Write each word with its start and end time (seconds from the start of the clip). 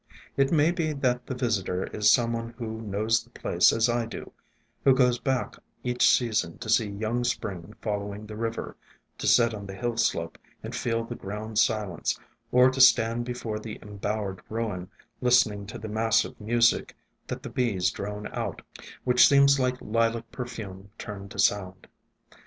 It 0.35 0.51
may 0.51 0.71
be 0.71 0.93
that 0.93 1.27
the 1.27 1.35
visitor 1.35 1.83
is 1.95 2.09
some 2.11 2.33
one 2.33 2.55
who 2.57 2.81
knows 2.81 3.23
the 3.23 3.29
place 3.29 3.71
as 3.71 3.87
I 3.87 4.07
do, 4.07 4.31
who 4.83 4.95
goes 4.95 5.19
back 5.19 5.55
each 5.83 6.09
sea 6.09 6.31
son 6.31 6.57
to 6.57 6.69
see 6.71 6.89
young 6.89 7.23
Spring 7.23 7.75
following 7.83 8.25
the 8.25 8.35
river, 8.35 8.75
to 9.19 9.27
sit 9.27 9.53
on 9.53 9.67
the 9.67 9.75
hill 9.75 9.97
slope 9.97 10.39
and 10.63 10.73
feel 10.75 11.03
the 11.03 11.13
ground 11.13 11.59
silence, 11.59 12.19
or 12.51 12.71
to 12.71 12.81
stand 12.81 13.25
before 13.25 13.59
the 13.59 13.77
embowered 13.83 14.41
ruin, 14.49 14.89
listening 15.21 15.67
to 15.67 15.77
the 15.77 15.87
massive 15.87 16.41
music 16.41 16.95
that 17.27 17.43
the 17.43 17.49
bees 17.51 17.91
drone 17.91 18.25
out, 18.33 18.63
which 19.03 19.27
seems 19.27 19.59
like 19.59 19.79
Lilac 19.81 20.31
perfume 20.31 20.89
turned 20.97 21.29
to 21.29 21.37
sound. 21.37 21.87